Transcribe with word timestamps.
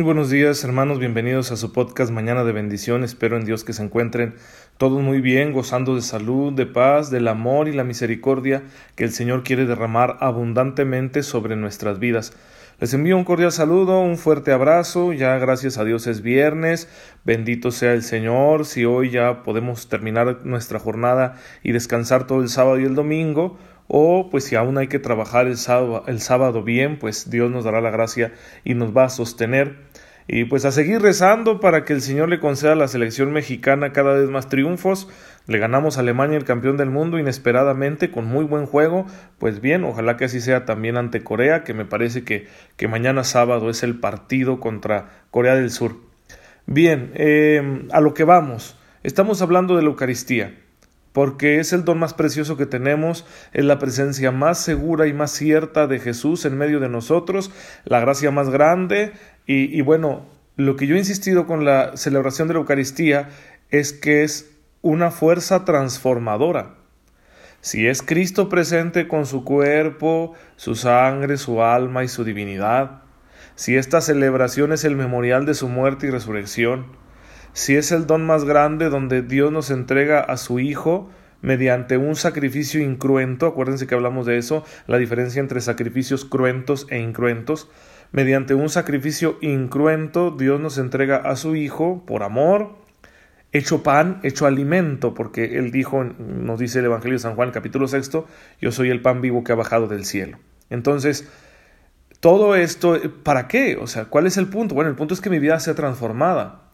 Muy 0.00 0.06
buenos 0.06 0.30
días 0.30 0.64
hermanos, 0.64 0.98
bienvenidos 0.98 1.52
a 1.52 1.58
su 1.58 1.74
podcast 1.74 2.10
Mañana 2.10 2.42
de 2.42 2.52
Bendición. 2.52 3.04
Espero 3.04 3.36
en 3.36 3.44
Dios 3.44 3.64
que 3.64 3.74
se 3.74 3.82
encuentren 3.82 4.34
todos 4.78 5.02
muy 5.02 5.20
bien, 5.20 5.52
gozando 5.52 5.94
de 5.94 6.00
salud, 6.00 6.54
de 6.54 6.64
paz, 6.64 7.10
del 7.10 7.28
amor 7.28 7.68
y 7.68 7.74
la 7.74 7.84
misericordia 7.84 8.62
que 8.96 9.04
el 9.04 9.12
Señor 9.12 9.42
quiere 9.42 9.66
derramar 9.66 10.16
abundantemente 10.20 11.22
sobre 11.22 11.54
nuestras 11.54 11.98
vidas. 11.98 12.32
Les 12.80 12.94
envío 12.94 13.14
un 13.14 13.24
cordial 13.24 13.52
saludo, 13.52 14.00
un 14.00 14.16
fuerte 14.16 14.52
abrazo, 14.52 15.12
ya 15.12 15.36
gracias 15.36 15.76
a 15.76 15.84
Dios 15.84 16.06
es 16.06 16.22
viernes, 16.22 16.88
bendito 17.26 17.70
sea 17.70 17.92
el 17.92 18.02
Señor, 18.02 18.64
si 18.64 18.86
hoy 18.86 19.10
ya 19.10 19.42
podemos 19.42 19.90
terminar 19.90 20.46
nuestra 20.46 20.78
jornada 20.78 21.36
y 21.62 21.72
descansar 21.72 22.26
todo 22.26 22.40
el 22.40 22.48
sábado 22.48 22.80
y 22.80 22.84
el 22.84 22.94
domingo, 22.94 23.58
o 23.92 24.28
pues 24.30 24.44
si 24.44 24.54
aún 24.54 24.78
hay 24.78 24.86
que 24.86 25.00
trabajar 25.00 25.48
el 25.48 25.56
sábado, 25.56 26.04
el 26.06 26.20
sábado 26.20 26.62
bien, 26.62 26.96
pues 26.96 27.28
Dios 27.28 27.50
nos 27.50 27.64
dará 27.64 27.80
la 27.80 27.90
gracia 27.90 28.32
y 28.62 28.74
nos 28.74 28.96
va 28.96 29.04
a 29.04 29.08
sostener. 29.08 29.78
Y 30.28 30.44
pues 30.44 30.64
a 30.64 30.70
seguir 30.70 31.02
rezando 31.02 31.58
para 31.58 31.84
que 31.84 31.92
el 31.92 32.00
Señor 32.00 32.28
le 32.28 32.38
conceda 32.38 32.74
a 32.74 32.76
la 32.76 32.86
selección 32.86 33.32
mexicana 33.32 33.92
cada 33.92 34.14
vez 34.14 34.30
más 34.30 34.48
triunfos. 34.48 35.08
Le 35.48 35.58
ganamos 35.58 35.96
a 35.96 36.02
Alemania 36.02 36.38
el 36.38 36.44
campeón 36.44 36.76
del 36.76 36.88
mundo 36.88 37.18
inesperadamente 37.18 38.12
con 38.12 38.26
muy 38.26 38.44
buen 38.44 38.66
juego. 38.66 39.06
Pues 39.40 39.60
bien, 39.60 39.82
ojalá 39.82 40.16
que 40.16 40.26
así 40.26 40.40
sea 40.40 40.64
también 40.66 40.96
ante 40.96 41.24
Corea, 41.24 41.64
que 41.64 41.74
me 41.74 41.84
parece 41.84 42.22
que, 42.22 42.46
que 42.76 42.86
mañana 42.86 43.24
sábado 43.24 43.70
es 43.70 43.82
el 43.82 43.98
partido 43.98 44.60
contra 44.60 45.24
Corea 45.32 45.56
del 45.56 45.72
Sur. 45.72 45.96
Bien, 46.64 47.10
eh, 47.14 47.88
a 47.90 48.00
lo 48.00 48.14
que 48.14 48.22
vamos. 48.22 48.78
Estamos 49.02 49.42
hablando 49.42 49.74
de 49.74 49.82
la 49.82 49.88
Eucaristía 49.88 50.54
porque 51.12 51.58
es 51.58 51.72
el 51.72 51.84
don 51.84 51.98
más 51.98 52.14
precioso 52.14 52.56
que 52.56 52.66
tenemos, 52.66 53.26
es 53.52 53.64
la 53.64 53.78
presencia 53.78 54.30
más 54.30 54.58
segura 54.62 55.06
y 55.06 55.12
más 55.12 55.32
cierta 55.32 55.86
de 55.86 55.98
Jesús 55.98 56.44
en 56.44 56.56
medio 56.56 56.80
de 56.80 56.88
nosotros, 56.88 57.50
la 57.84 58.00
gracia 58.00 58.30
más 58.30 58.50
grande 58.50 59.12
y, 59.46 59.80
bueno, 59.80 60.26
lo 60.56 60.76
que 60.76 60.86
yo 60.86 60.94
he 60.94 60.98
insistido 60.98 61.46
con 61.46 61.64
la 61.64 61.96
celebración 61.96 62.46
de 62.46 62.54
la 62.54 62.60
Eucaristía 62.60 63.30
es 63.70 63.92
que 63.92 64.22
es 64.22 64.56
una 64.82 65.10
fuerza 65.10 65.64
transformadora. 65.64 66.76
Si 67.60 67.88
es 67.88 68.02
Cristo 68.02 68.48
presente 68.48 69.08
con 69.08 69.26
su 69.26 69.44
cuerpo, 69.44 70.34
su 70.56 70.76
sangre, 70.76 71.36
su 71.36 71.62
alma 71.62 72.04
y 72.04 72.08
su 72.08 72.24
divinidad, 72.24 73.02
si 73.54 73.76
esta 73.76 74.00
celebración 74.00 74.72
es 74.72 74.84
el 74.84 74.96
memorial 74.96 75.44
de 75.44 75.54
su 75.54 75.68
muerte 75.68 76.06
y 76.06 76.10
resurrección, 76.10 76.86
si 77.52 77.76
es 77.76 77.92
el 77.92 78.06
don 78.06 78.24
más 78.26 78.44
grande 78.44 78.88
donde 78.88 79.22
Dios 79.22 79.50
nos 79.50 79.70
entrega 79.70 80.20
a 80.20 80.36
su 80.36 80.60
Hijo 80.60 81.10
mediante 81.42 81.96
un 81.96 82.16
sacrificio 82.16 82.80
incruento, 82.80 83.46
acuérdense 83.46 83.86
que 83.86 83.94
hablamos 83.94 84.26
de 84.26 84.38
eso, 84.38 84.64
la 84.86 84.98
diferencia 84.98 85.40
entre 85.40 85.60
sacrificios 85.60 86.24
cruentos 86.24 86.86
e 86.90 86.98
incruentos, 86.98 87.68
mediante 88.12 88.54
un 88.54 88.68
sacrificio 88.68 89.38
incruento 89.40 90.30
Dios 90.30 90.60
nos 90.60 90.78
entrega 90.78 91.16
a 91.16 91.36
su 91.36 91.56
Hijo 91.56 92.04
por 92.06 92.22
amor, 92.22 92.76
hecho 93.52 93.82
pan, 93.82 94.20
hecho 94.22 94.46
alimento, 94.46 95.14
porque 95.14 95.58
Él 95.58 95.72
dijo, 95.72 96.04
nos 96.04 96.60
dice 96.60 96.78
el 96.80 96.84
Evangelio 96.84 97.16
de 97.16 97.22
San 97.22 97.34
Juan 97.34 97.50
capítulo 97.50 97.88
sexto, 97.88 98.26
yo 98.60 98.70
soy 98.70 98.90
el 98.90 99.02
pan 99.02 99.20
vivo 99.20 99.42
que 99.42 99.52
ha 99.52 99.56
bajado 99.56 99.88
del 99.88 100.04
cielo. 100.04 100.38
Entonces, 100.68 101.28
todo 102.20 102.54
esto, 102.54 103.00
¿para 103.24 103.48
qué? 103.48 103.76
O 103.80 103.86
sea, 103.86 104.04
¿cuál 104.04 104.26
es 104.26 104.36
el 104.36 104.46
punto? 104.46 104.74
Bueno, 104.74 104.90
el 104.90 104.96
punto 104.96 105.14
es 105.14 105.20
que 105.20 105.30
mi 105.30 105.38
vida 105.40 105.58
sea 105.58 105.74
transformada 105.74 106.69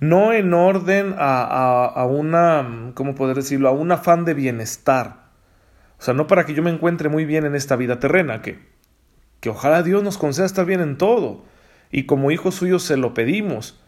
no 0.00 0.32
en 0.32 0.54
orden 0.54 1.14
a, 1.18 1.84
a, 1.84 2.06
una, 2.06 2.92
¿cómo 2.94 3.14
poder 3.14 3.36
decirlo?, 3.36 3.68
a 3.68 3.72
un 3.72 3.92
afán 3.92 4.24
de 4.24 4.34
bienestar. 4.34 5.28
O 5.98 6.02
sea, 6.02 6.14
no 6.14 6.26
para 6.26 6.46
que 6.46 6.54
yo 6.54 6.62
me 6.62 6.70
encuentre 6.70 7.10
muy 7.10 7.26
bien 7.26 7.44
en 7.44 7.54
esta 7.54 7.76
vida 7.76 8.00
terrena, 8.00 8.40
que, 8.40 8.58
que 9.40 9.50
ojalá 9.50 9.82
Dios 9.82 10.02
nos 10.02 10.16
conceda 10.16 10.46
estar 10.46 10.64
bien 10.64 10.80
en 10.80 10.96
todo, 10.96 11.44
y 11.92 12.04
como 12.06 12.30
hijos 12.30 12.54
suyos 12.54 12.82
se 12.82 12.96
lo 12.96 13.12
pedimos, 13.12 13.80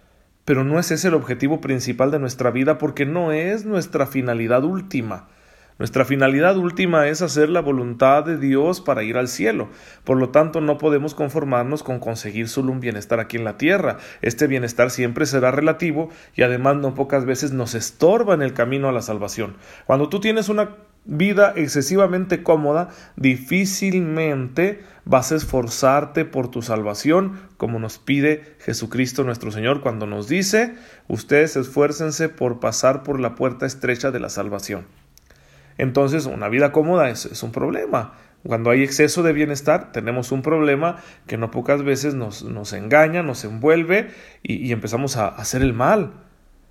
pero 0.44 0.64
no 0.64 0.78
es 0.78 0.90
ese 0.90 1.08
el 1.08 1.14
objetivo 1.14 1.60
principal 1.60 2.10
de 2.10 2.18
nuestra 2.18 2.50
vida 2.50 2.76
porque 2.76 3.06
no 3.06 3.32
es 3.32 3.64
nuestra 3.64 4.06
finalidad 4.06 4.64
última. 4.64 5.28
Nuestra 5.78 6.04
finalidad 6.04 6.56
última 6.56 7.08
es 7.08 7.22
hacer 7.22 7.48
la 7.48 7.60
voluntad 7.60 8.24
de 8.24 8.36
Dios 8.36 8.80
para 8.80 9.02
ir 9.02 9.16
al 9.16 9.28
cielo. 9.28 9.68
Por 10.04 10.18
lo 10.18 10.28
tanto, 10.28 10.60
no 10.60 10.78
podemos 10.78 11.14
conformarnos 11.14 11.82
con 11.82 11.98
conseguir 11.98 12.48
solo 12.48 12.72
un 12.72 12.80
bienestar 12.80 13.20
aquí 13.20 13.36
en 13.36 13.44
la 13.44 13.56
tierra. 13.56 13.98
Este 14.20 14.46
bienestar 14.46 14.90
siempre 14.90 15.26
será 15.26 15.50
relativo 15.50 16.10
y 16.34 16.42
además 16.42 16.76
no 16.76 16.94
pocas 16.94 17.24
veces 17.24 17.52
nos 17.52 17.74
estorba 17.74 18.34
en 18.34 18.42
el 18.42 18.52
camino 18.52 18.88
a 18.88 18.92
la 18.92 19.02
salvación. 19.02 19.56
Cuando 19.86 20.08
tú 20.08 20.20
tienes 20.20 20.48
una 20.48 20.76
vida 21.04 21.52
excesivamente 21.56 22.42
cómoda, 22.42 22.90
difícilmente 23.16 24.82
vas 25.04 25.32
a 25.32 25.36
esforzarte 25.36 26.24
por 26.24 26.48
tu 26.48 26.62
salvación, 26.62 27.40
como 27.56 27.78
nos 27.78 27.98
pide 27.98 28.56
Jesucristo 28.60 29.24
nuestro 29.24 29.50
Señor 29.50 29.80
cuando 29.80 30.06
nos 30.06 30.28
dice, 30.28 30.74
ustedes 31.08 31.56
esfuércense 31.56 32.28
por 32.28 32.60
pasar 32.60 33.02
por 33.02 33.18
la 33.18 33.34
puerta 33.34 33.66
estrecha 33.66 34.10
de 34.10 34.20
la 34.20 34.28
salvación. 34.28 35.01
Entonces, 35.78 36.26
una 36.26 36.48
vida 36.48 36.72
cómoda 36.72 37.10
es, 37.10 37.42
un 37.42 37.52
problema. 37.52 38.14
Cuando 38.44 38.70
hay 38.70 38.82
exceso 38.82 39.22
de 39.22 39.32
bienestar, 39.32 39.92
tenemos 39.92 40.32
un 40.32 40.42
problema 40.42 40.96
que 41.26 41.36
no 41.36 41.50
pocas 41.50 41.82
veces 41.82 42.14
nos, 42.14 42.72
engaña, 42.72 43.22
nos 43.22 43.44
envuelve 43.44 44.10
y, 44.42 44.72
empezamos 44.72 45.16
a 45.16 45.28
hacer 45.28 45.62
el 45.62 45.72
mal. 45.72 46.12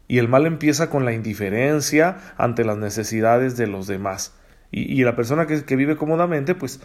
Y 0.07 0.17
el 0.17 0.27
mal 0.27 0.45
empieza 0.45 0.89
con 0.89 1.05
la 1.05 1.13
indiferencia 1.13 2.17
ante 2.37 2.65
las 2.65 2.77
necesidades 2.77 3.55
de 3.55 3.67
los 3.67 3.87
demás. 3.87 4.35
Y, 4.71 5.03
la 5.03 5.15
persona 5.15 5.47
que, 5.47 5.63
que, 5.63 5.75
vive 5.75 5.95
cómodamente, 5.95 6.55
pues, 6.55 6.81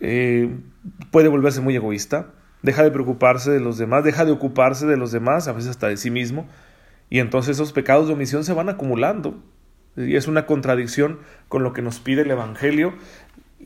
eh, 0.00 0.50
puede 1.10 1.28
volverse 1.28 1.60
muy 1.60 1.76
egoísta, 1.76 2.28
deja 2.62 2.82
de 2.82 2.90
preocuparse 2.90 3.50
de 3.50 3.60
los 3.60 3.78
demás, 3.78 4.04
deja 4.04 4.24
de 4.24 4.32
ocuparse 4.32 4.86
de 4.86 4.96
los 4.96 5.12
demás, 5.12 5.46
a 5.48 5.52
veces 5.52 5.70
hasta 5.70 5.88
de 5.88 5.96
sí 5.96 6.10
mismo. 6.10 6.48
Y 7.10 7.18
entonces 7.20 7.56
esos 7.56 7.72
pecados 7.72 8.08
de 8.08 8.14
omisión 8.14 8.44
se 8.44 8.52
van 8.52 8.68
acumulando 8.68 9.42
y 9.96 10.16
es 10.16 10.26
una 10.26 10.46
contradicción 10.46 11.20
con 11.48 11.62
lo 11.62 11.72
que 11.72 11.82
nos 11.82 12.00
pide 12.00 12.22
el 12.22 12.30
Evangelio 12.30 12.94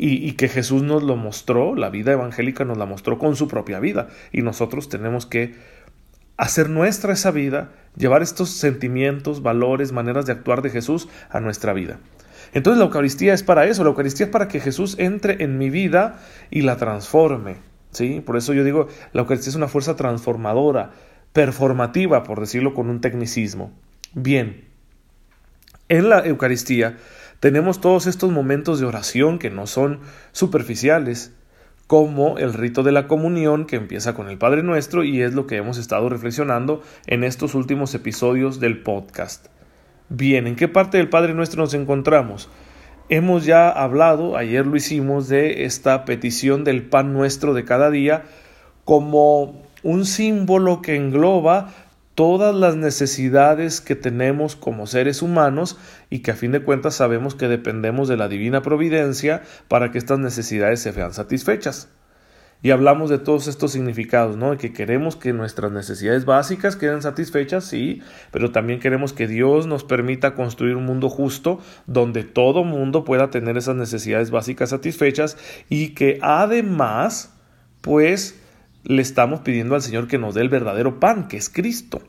y, 0.01 0.33
que 0.33 0.49
Jesús 0.49 0.83
nos 0.83 1.03
lo 1.03 1.17
mostró, 1.17 1.75
la 1.75 1.91
vida 1.91 2.13
evangélica 2.13 2.65
nos 2.65 2.79
la 2.79 2.87
mostró 2.87 3.19
con 3.19 3.35
su 3.35 3.49
propia 3.49 3.81
vida. 3.81 4.07
Y 4.31 4.43
nosotros 4.43 4.89
tenemos 4.89 5.27
que 5.27 5.57
hacer 6.37 6.71
nuestra 6.71 7.15
esa 7.15 7.33
vida, 7.33 7.73
llevar 7.97 8.23
estos 8.23 8.51
sentimientos, 8.51 9.43
valores, 9.43 9.91
maneras 9.91 10.25
de 10.25 10.33
actuar 10.33 10.63
de 10.63 10.71
Jesús 10.71 11.09
a 11.31 11.41
nuestra 11.41 11.73
vida. 11.73 11.99
Entonces 12.55 12.79
la 12.79 12.85
Eucaristía 12.85 13.35
es 13.35 13.43
para 13.43 13.67
eso, 13.67 13.83
la 13.83 13.91
Eucaristía 13.91 14.27
es 14.27 14.33
para 14.33 14.47
que 14.47 14.61
Jesús 14.61 14.95
entre 15.01 15.43
en 15.43 15.59
mi 15.59 15.69
vida 15.69 16.21
y 16.49 16.63
la 16.63 16.77
transforme. 16.77 17.57
¿sí? 17.91 18.23
Por 18.25 18.37
eso 18.37 18.53
yo 18.53 18.63
digo, 18.63 18.87
la 19.13 19.23
Eucaristía 19.23 19.51
es 19.51 19.57
una 19.57 19.67
fuerza 19.67 19.97
transformadora, 19.97 20.93
performativa, 21.33 22.23
por 22.23 22.39
decirlo 22.39 22.73
con 22.73 22.89
un 22.89 23.01
tecnicismo. 23.01 23.73
Bien, 24.15 24.68
en 25.89 26.09
la 26.09 26.27
Eucaristía 26.27 26.97
tenemos 27.41 27.81
todos 27.81 28.07
estos 28.07 28.31
momentos 28.33 28.81
de 28.81 28.87
oración 28.87 29.39
que 29.39 29.51
no 29.51 29.67
son 29.67 30.01
superficiales, 30.33 31.33
como 31.87 32.37
el 32.37 32.53
rito 32.53 32.83
de 32.83 32.93
la 32.93 33.07
comunión 33.09 33.65
que 33.65 33.77
empieza 33.77 34.15
con 34.15 34.29
el 34.29 34.37
Padre 34.37 34.63
Nuestro 34.63 35.05
y 35.05 35.23
es 35.23 35.33
lo 35.33 35.47
que 35.47 35.57
hemos 35.57 35.79
estado 35.79 36.09
reflexionando 36.09 36.83
en 37.07 37.25
estos 37.25 37.55
últimos 37.55 37.95
episodios 37.95 38.61
del 38.61 38.83
podcast. 38.83 39.47
Bien, 40.11 40.47
¿en 40.47 40.57
qué 40.57 40.69
parte 40.69 40.99
del 40.99 41.09
Padre 41.09 41.33
Nuestro 41.33 41.63
nos 41.63 41.73
encontramos? 41.75 42.51
Hemos 43.09 43.47
ya 43.47 43.71
hablado, 43.71 44.37
ayer 44.37 44.67
lo 44.67 44.77
hicimos, 44.77 45.29
de 45.29 45.65
esta 45.65 46.05
petición 46.05 46.63
del 46.65 46.83
pan 46.83 47.15
nuestro 47.15 47.55
de 47.55 47.65
cada 47.65 47.91
día 47.91 48.25
como 48.85 49.63
un 49.83 50.05
símbolo 50.05 50.83
que 50.83 50.97
engloba 50.97 51.73
todas 52.19 52.53
las 52.53 52.75
necesidades 52.75 53.81
que 53.81 53.95
tenemos 53.95 54.57
como 54.57 54.89
seres 54.89 55.23
humanos 55.23 55.79
y 56.11 56.19
que 56.19 56.33
a 56.33 56.35
fin 56.35 56.51
de 56.51 56.65
cuentas 56.65 56.97
sabemos 56.97 57.37
que 57.37 57.47
dependemos 57.47 58.09
de 58.09 58.17
la 58.17 58.27
divina 58.27 58.61
providencia 58.61 59.43
para 59.69 59.93
que 59.93 59.99
estas 59.99 60.19
necesidades 60.19 60.81
se 60.81 60.91
vean 60.91 61.15
satisfechas. 61.15 61.91
Y 62.61 62.73
hablamos 62.73 63.09
de 63.09 63.19
todos 63.19 63.47
estos 63.47 63.71
significados, 63.71 64.37
¿no? 64.37 64.51
De 64.51 64.57
que 64.57 64.73
queremos 64.73 65.15
que 65.15 65.33
nuestras 65.33 65.71
necesidades 65.71 66.25
básicas 66.25 66.75
queden 66.75 67.03
satisfechas, 67.03 67.63
sí, 67.63 68.03
pero 68.33 68.51
también 68.51 68.81
queremos 68.81 69.13
que 69.13 69.29
Dios 69.29 69.69
nos 69.69 69.85
permita 69.85 70.35
construir 70.35 70.75
un 70.75 70.87
mundo 70.87 71.09
justo 71.09 71.61
donde 71.87 72.25
todo 72.25 72.65
mundo 72.65 73.05
pueda 73.05 73.31
tener 73.31 73.57
esas 73.57 73.77
necesidades 73.77 74.33
básicas 74.33 74.71
satisfechas 74.71 75.37
y 75.69 75.91
que 75.91 76.19
además, 76.21 77.33
pues, 77.81 78.38
le 78.89 79.03
estamos 79.03 79.41
pidiendo 79.41 79.75
al 79.77 79.83
Señor 79.83 80.09
que 80.09 80.19
nos 80.19 80.35
dé 80.35 80.41
el 80.41 80.49
verdadero 80.49 80.99
pan, 80.99 81.29
que 81.29 81.37
es 81.37 81.49
Cristo. 81.49 82.03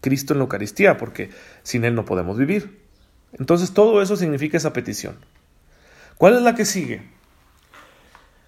Cristo 0.00 0.34
en 0.34 0.38
la 0.38 0.44
Eucaristía, 0.44 0.98
porque 0.98 1.30
sin 1.62 1.84
Él 1.84 1.94
no 1.94 2.04
podemos 2.04 2.38
vivir. 2.38 2.82
Entonces 3.32 3.72
todo 3.72 4.00
eso 4.02 4.16
significa 4.16 4.58
esa 4.58 4.72
petición. 4.72 5.16
¿Cuál 6.18 6.36
es 6.36 6.42
la 6.42 6.54
que 6.54 6.64
sigue? 6.64 7.02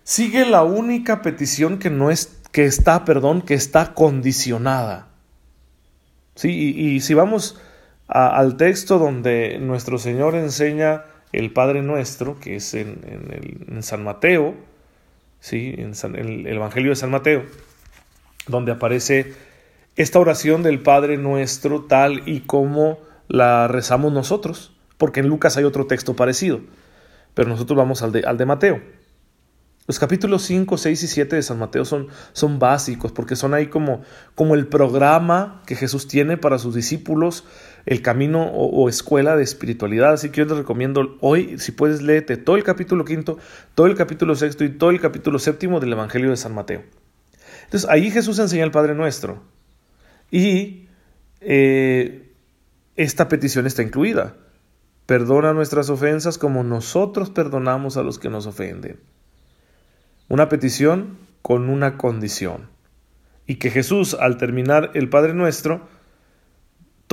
Sigue 0.02 0.44
la 0.44 0.62
única 0.62 1.22
petición 1.22 1.78
que 1.78 1.90
no 1.90 2.10
es 2.10 2.38
que 2.52 2.66
está, 2.66 3.04
perdón, 3.04 3.40
que 3.40 3.54
está 3.54 3.94
condicionada. 3.94 5.08
Sí, 6.34 6.50
y, 6.50 7.00
si 7.00 7.14
vamos 7.14 7.58
al 8.06 8.56
texto 8.56 8.98
donde 8.98 9.58
nuestro 9.58 9.98
Señor 9.98 10.34
enseña 10.34 11.04
el 11.32 11.52
Padre 11.52 11.82
Nuestro, 11.82 12.38
que 12.38 12.56
es 12.56 12.74
en, 12.74 13.82
San 13.82 14.04
Mateo, 14.04 14.54
¿sí? 15.44 15.74
en 15.76 15.94
el 16.16 16.46
Evangelio 16.46 16.88
de 16.88 16.96
San 16.96 17.10
Mateo, 17.10 17.44
donde 18.46 18.72
aparece 18.72 19.34
esta 19.94 20.18
oración 20.18 20.62
del 20.62 20.80
Padre 20.80 21.18
nuestro 21.18 21.82
tal 21.82 22.22
y 22.26 22.40
como 22.40 22.98
la 23.28 23.68
rezamos 23.68 24.10
nosotros, 24.10 24.74
porque 24.96 25.20
en 25.20 25.28
Lucas 25.28 25.58
hay 25.58 25.64
otro 25.64 25.86
texto 25.86 26.16
parecido, 26.16 26.60
pero 27.34 27.50
nosotros 27.50 27.76
vamos 27.76 28.00
al 28.00 28.10
de, 28.10 28.20
al 28.20 28.38
de 28.38 28.46
Mateo. 28.46 28.80
Los 29.86 29.98
capítulos 29.98 30.44
5, 30.44 30.78
6 30.78 31.02
y 31.02 31.06
7 31.08 31.36
de 31.36 31.42
San 31.42 31.58
Mateo 31.58 31.84
son, 31.84 32.08
son 32.32 32.58
básicos 32.58 33.12
porque 33.12 33.36
son 33.36 33.52
ahí 33.52 33.66
como, 33.66 34.00
como 34.34 34.54
el 34.54 34.66
programa 34.66 35.62
que 35.66 35.76
Jesús 35.76 36.08
tiene 36.08 36.38
para 36.38 36.56
sus 36.56 36.74
discípulos, 36.74 37.44
el 37.86 38.02
camino 38.02 38.44
o, 38.44 38.88
escuela 38.88 39.36
de 39.36 39.42
espiritualidad. 39.42 40.14
Así 40.14 40.30
que 40.30 40.38
yo 40.38 40.44
les 40.46 40.56
recomiendo 40.56 41.16
hoy, 41.20 41.58
si 41.58 41.72
puedes, 41.72 42.02
léete 42.02 42.36
todo 42.36 42.56
el 42.56 42.64
capítulo 42.64 43.04
quinto, 43.04 43.38
todo 43.74 43.86
el 43.86 43.94
capítulo 43.94 44.34
sexto 44.36 44.64
y 44.64 44.70
todo 44.70 44.90
el 44.90 45.00
capítulo 45.00 45.38
séptimo 45.38 45.80
del 45.80 45.92
Evangelio 45.92 46.30
de 46.30 46.36
San 46.36 46.54
Mateo. 46.54 46.82
Entonces 47.64 47.88
ahí 47.90 48.10
Jesús 48.10 48.38
enseña 48.38 48.64
el 48.64 48.70
Padre 48.70 48.94
Nuestro 48.94 49.42
y 50.30 50.88
eh, 51.40 52.32
esta 52.96 53.28
petición 53.28 53.66
está 53.66 53.82
incluida. 53.82 54.36
Perdona 55.06 55.52
nuestras 55.52 55.90
ofensas 55.90 56.38
como 56.38 56.64
nosotros 56.64 57.30
perdonamos 57.30 57.96
a 57.96 58.02
los 58.02 58.18
que 58.18 58.30
nos 58.30 58.46
ofenden. 58.46 59.00
Una 60.28 60.48
petición 60.48 61.18
con 61.42 61.68
una 61.68 61.98
condición. 61.98 62.68
Y 63.46 63.56
que 63.56 63.70
Jesús, 63.70 64.16
al 64.18 64.38
terminar 64.38 64.92
el 64.94 65.10
Padre 65.10 65.34
Nuestro, 65.34 65.86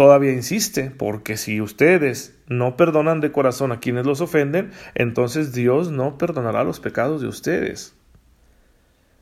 todavía 0.02 0.32
insiste, 0.32 0.90
porque 0.90 1.38
si 1.38 1.62
ustedes 1.62 2.36
no 2.48 2.76
perdonan 2.76 3.22
de 3.22 3.32
corazón 3.32 3.72
a 3.72 3.80
quienes 3.80 4.04
los 4.04 4.20
ofenden, 4.20 4.72
entonces 4.96 5.54
Dios 5.54 5.92
no 5.92 6.18
perdonará 6.18 6.64
los 6.64 6.80
pecados 6.80 7.22
de 7.22 7.28
ustedes. 7.28 7.94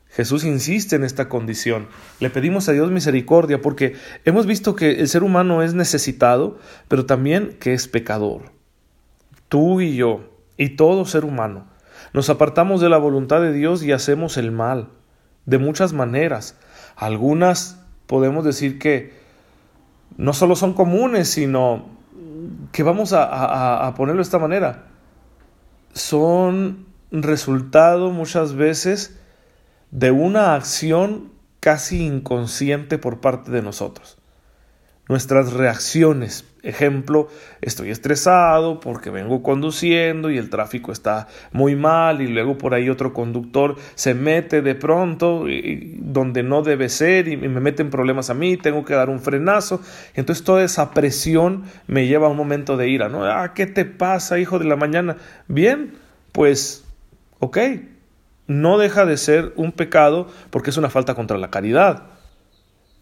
Jesús 0.07 0.45
insiste 0.45 0.95
en 0.95 1.03
esta 1.03 1.27
condición. 1.27 1.89
Le 2.21 2.29
pedimos 2.29 2.69
a 2.69 2.71
Dios 2.71 2.91
misericordia 2.91 3.59
porque 3.59 3.95
hemos 4.23 4.45
visto 4.45 4.73
que 4.73 5.01
el 5.01 5.09
ser 5.09 5.23
humano 5.23 5.63
es 5.63 5.73
necesitado, 5.73 6.59
pero 6.87 7.05
también 7.05 7.57
que 7.59 7.73
es 7.73 7.89
pecador. 7.89 8.43
Tú 9.49 9.81
y 9.81 9.97
yo, 9.97 10.31
y 10.55 10.77
todo 10.77 11.03
ser 11.03 11.25
humano, 11.25 11.67
nos 12.13 12.29
apartamos 12.29 12.79
de 12.79 12.87
la 12.87 12.99
voluntad 12.99 13.41
de 13.41 13.51
Dios 13.51 13.83
y 13.83 13.91
hacemos 13.91 14.37
el 14.37 14.53
mal, 14.53 14.87
de 15.45 15.57
muchas 15.57 15.91
maneras. 15.91 16.57
Algunas 16.95 17.83
podemos 18.07 18.45
decir 18.45 18.79
que 18.79 19.18
no 20.17 20.33
solo 20.33 20.55
son 20.55 20.73
comunes, 20.73 21.29
sino 21.29 21.85
que 22.71 22.83
vamos 22.83 23.13
a, 23.13 23.87
a 23.87 23.93
ponerlo 23.95 24.19
de 24.19 24.23
esta 24.23 24.39
manera. 24.39 24.87
Son 25.93 26.85
resultado 27.11 28.11
muchas 28.11 28.53
veces 28.53 29.19
de 29.91 30.11
una 30.11 30.55
acción 30.55 31.31
casi 31.59 32.05
inconsciente 32.05 32.97
por 32.97 33.19
parte 33.19 33.51
de 33.51 33.61
nosotros 33.61 34.19
nuestras 35.09 35.51
reacciones. 35.51 36.45
Ejemplo, 36.61 37.29
estoy 37.61 37.89
estresado 37.89 38.81
porque 38.81 39.09
vengo 39.09 39.41
conduciendo 39.43 40.29
y 40.29 40.37
el 40.37 40.49
tráfico 40.49 40.91
está 40.91 41.27
muy 41.53 41.75
mal 41.77 42.21
y 42.21 42.27
luego 42.27 42.57
por 42.57 42.73
ahí 42.73 42.89
otro 42.89 43.13
conductor 43.13 43.77
se 43.95 44.13
mete 44.13 44.61
de 44.61 44.75
pronto 44.75 45.45
donde 45.95 46.43
no 46.43 46.61
debe 46.61 46.89
ser 46.89 47.29
y 47.29 47.37
me 47.37 47.61
mete 47.61 47.81
en 47.81 47.89
problemas 47.89 48.29
a 48.29 48.33
mí, 48.33 48.57
tengo 48.57 48.83
que 48.83 48.93
dar 48.93 49.09
un 49.09 49.21
frenazo. 49.21 49.81
Entonces 50.15 50.43
toda 50.43 50.63
esa 50.63 50.91
presión 50.91 51.63
me 51.87 52.07
lleva 52.07 52.27
a 52.27 52.29
un 52.29 52.37
momento 52.37 52.75
de 52.75 52.89
ira, 52.89 53.07
¿no? 53.07 53.23
Ah, 53.23 53.53
¿qué 53.53 53.65
te 53.65 53.85
pasa, 53.85 54.37
hijo 54.37 54.59
de 54.59 54.65
la 54.65 54.75
mañana? 54.75 55.15
Bien, 55.47 55.93
pues, 56.33 56.85
ok, 57.39 57.57
no 58.47 58.77
deja 58.77 59.05
de 59.05 59.15
ser 59.15 59.53
un 59.55 59.71
pecado 59.71 60.27
porque 60.49 60.71
es 60.71 60.77
una 60.77 60.89
falta 60.89 61.15
contra 61.15 61.37
la 61.37 61.51
caridad. 61.51 62.03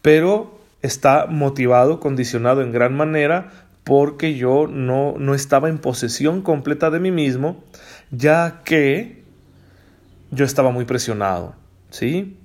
Pero 0.00 0.57
está 0.82 1.26
motivado, 1.26 2.00
condicionado 2.00 2.62
en 2.62 2.72
gran 2.72 2.94
manera 2.96 3.50
porque 3.84 4.34
yo 4.34 4.66
no, 4.66 5.14
no 5.18 5.34
estaba 5.34 5.68
en 5.68 5.78
posesión 5.78 6.42
completa 6.42 6.90
de 6.90 7.00
mí 7.00 7.10
mismo, 7.10 7.64
ya 8.10 8.60
que 8.64 9.24
yo 10.30 10.44
estaba 10.44 10.70
muy 10.70 10.84
presionado. 10.84 11.54
¿Sí? 11.90 12.36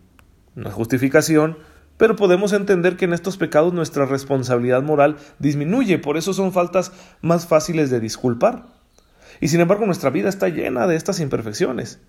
No 0.56 0.70
es 0.70 0.74
justificación, 0.74 1.58
pero 1.98 2.16
podemos 2.16 2.54
entender 2.54 2.96
que 2.96 3.06
en 3.06 3.14
estos 3.14 3.38
pecados 3.38 3.74
nuestra 3.74 4.06
responsabilidad 4.06 4.84
moral 4.84 5.18
disminuye, 5.40 6.00
por 6.00 6.16
eso 6.16 6.34
son 6.34 6.54
faltas 6.54 6.94
más 7.22 7.46
fáciles 7.46 7.90
de 7.90 8.00
disculpar. 8.00 8.68
Y 9.42 9.50
sin 9.50 9.60
embargo 9.60 9.86
nuestra 9.86 10.10
vida 10.10 10.30
está 10.30 10.48
llena 10.48 10.88
de 10.88 10.96
estas 10.96 11.20
imperfecciones. 11.20 12.00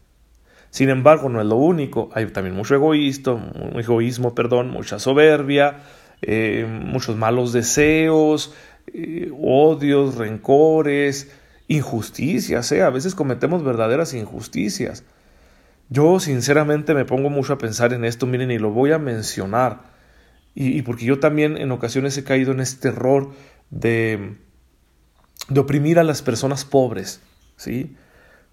Sin 0.70 0.90
embargo, 0.90 1.28
no 1.28 1.40
es 1.40 1.46
lo 1.46 1.54
único, 1.54 2.10
hay 2.14 2.26
también 2.26 2.56
mucho 2.56 2.74
egoísmo, 2.74 3.52
egoísmo, 3.76 4.34
perdón, 4.34 4.70
mucha 4.70 4.98
soberbia, 4.98 5.78
eh, 6.26 6.66
muchos 6.66 7.16
malos 7.16 7.52
deseos, 7.52 8.54
eh, 8.92 9.30
odios, 9.38 10.16
rencores, 10.16 11.30
injusticias. 11.68 12.70
¿eh? 12.72 12.82
A 12.82 12.90
veces 12.90 13.14
cometemos 13.14 13.62
verdaderas 13.62 14.14
injusticias. 14.14 15.04
Yo 15.90 16.18
sinceramente 16.20 16.94
me 16.94 17.04
pongo 17.04 17.30
mucho 17.30 17.52
a 17.52 17.58
pensar 17.58 17.92
en 17.92 18.04
esto, 18.04 18.26
miren, 18.26 18.50
y 18.50 18.58
lo 18.58 18.70
voy 18.70 18.92
a 18.92 18.98
mencionar. 18.98 19.92
Y, 20.54 20.82
porque 20.82 21.04
yo 21.04 21.18
también 21.18 21.56
en 21.56 21.72
ocasiones 21.72 22.16
he 22.16 22.24
caído 22.24 22.52
en 22.52 22.60
este 22.60 22.88
error 22.88 23.32
de, 23.70 24.36
de 25.48 25.60
oprimir 25.60 25.98
a 25.98 26.04
las 26.04 26.22
personas 26.22 26.64
pobres, 26.64 27.20
¿sí? 27.56 27.96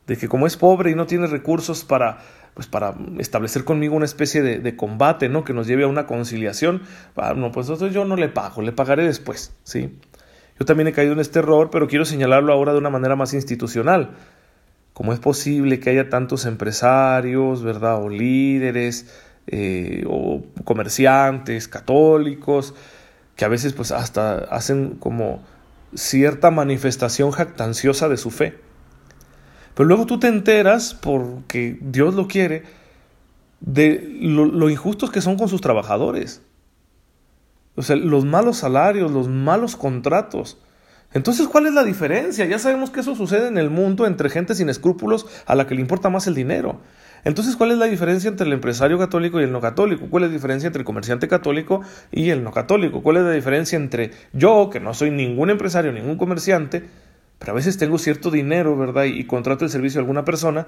De 0.07 0.17
que 0.17 0.27
como 0.27 0.47
es 0.47 0.57
pobre 0.57 0.89
y 0.89 0.95
no 0.95 1.05
tiene 1.05 1.27
recursos 1.27 1.85
para 1.85 2.23
pues 2.53 2.67
para 2.67 2.95
establecer 3.17 3.63
conmigo 3.63 3.95
una 3.95 4.05
especie 4.05 4.41
de, 4.41 4.75
combate, 4.75 5.29
¿no? 5.29 5.43
Que 5.43 5.53
nos 5.53 5.67
lleve 5.67 5.83
a 5.83 5.87
una 5.87 6.05
conciliación. 6.05 6.81
Ah, 7.15 7.33
no, 7.35 7.51
pues 7.51 7.67
entonces 7.67 7.93
yo 7.93 8.05
no 8.05 8.15
le 8.15 8.29
pago, 8.29 8.61
le 8.61 8.71
pagaré 8.71 9.03
después, 9.05 9.53
¿sí? 9.63 9.97
Yo 10.59 10.65
también 10.65 10.87
he 10.87 10.93
caído 10.93 11.13
en 11.13 11.19
este 11.19 11.39
error, 11.39 11.69
pero 11.71 11.87
quiero 11.87 12.05
señalarlo 12.05 12.53
ahora 12.53 12.73
de 12.73 12.79
una 12.79 12.89
manera 12.89 13.15
más 13.15 13.33
institucional. 13.33 14.11
¿Cómo 14.93 15.13
es 15.13 15.19
posible 15.19 15.79
que 15.79 15.89
haya 15.89 16.09
tantos 16.09 16.45
empresarios, 16.45 17.63
verdad, 17.63 18.03
o 18.03 18.09
líderes, 18.09 19.07
eh, 19.47 20.03
o 20.07 20.43
comerciantes, 20.65 21.67
católicos, 21.67 22.75
que 23.35 23.45
a 23.45 23.47
veces 23.47 23.73
pues 23.73 23.91
hasta 23.91 24.35
hacen 24.35 24.97
como 24.99 25.41
cierta 25.95 26.51
manifestación 26.51 27.31
jactanciosa 27.31 28.09
de 28.09 28.17
su 28.17 28.29
fe? 28.29 28.70
Pero 29.75 29.87
luego 29.87 30.05
tú 30.05 30.19
te 30.19 30.27
enteras, 30.27 30.93
porque 30.93 31.77
Dios 31.81 32.13
lo 32.15 32.27
quiere, 32.27 32.63
de 33.61 34.17
lo, 34.21 34.69
injustos 34.69 35.11
que 35.11 35.21
son 35.21 35.37
con 35.37 35.47
sus 35.47 35.61
trabajadores. 35.61 36.41
O 37.75 37.83
sea, 37.83 37.95
los 37.95 38.25
malos 38.25 38.57
salarios, 38.57 39.11
los 39.11 39.29
malos 39.29 39.75
contratos. 39.75 40.57
Entonces, 41.13 41.47
¿cuál 41.47 41.67
es 41.67 41.73
la 41.73 41.83
diferencia? 41.83 42.45
Ya 42.45 42.59
sabemos 42.59 42.89
que 42.89 43.01
eso 43.01 43.15
sucede 43.15 43.47
en 43.47 43.57
el 43.57 43.69
mundo 43.69 44.05
entre 44.05 44.29
gente 44.29 44.55
sin 44.55 44.69
escrúpulos 44.69 45.27
a 45.45 45.55
la 45.55 45.67
que 45.67 45.75
le 45.75 45.81
importa 45.81 46.09
más 46.09 46.27
el 46.27 46.35
dinero. 46.35 46.79
Entonces, 47.23 47.55
¿cuál 47.55 47.71
es 47.71 47.77
la 47.77 47.85
diferencia 47.85 48.29
entre 48.29 48.47
el 48.47 48.53
empresario 48.53 48.97
católico 48.97 49.39
y 49.39 49.43
el 49.43 49.51
no 49.51 49.61
católico? 49.61 50.07
¿Cuál 50.09 50.23
es 50.23 50.29
la 50.29 50.33
diferencia 50.33 50.67
entre 50.67 50.79
el 50.79 50.85
comerciante 50.85 51.27
católico 51.27 51.81
y 52.11 52.29
el 52.29 52.43
no 52.43 52.51
católico? 52.51 53.03
¿Cuál 53.03 53.17
es 53.17 53.23
la 53.23 53.31
diferencia 53.31 53.75
entre 53.75 54.11
yo, 54.33 54.69
que 54.71 54.79
no 54.79 54.93
soy 54.93 55.11
ningún 55.11 55.49
empresario, 55.49 55.91
ningún 55.91 56.17
comerciante, 56.17 56.83
pero 57.41 57.53
a 57.53 57.55
veces 57.55 57.79
tengo 57.79 57.97
cierto 57.97 58.29
dinero, 58.29 58.77
¿verdad? 58.77 59.05
Y, 59.05 59.23
contrato 59.23 59.65
el 59.65 59.71
servicio 59.71 59.99
a 59.99 60.03
alguna 60.03 60.23
persona 60.23 60.67